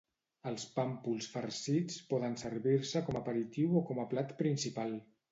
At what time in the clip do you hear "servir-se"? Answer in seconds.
2.43-3.01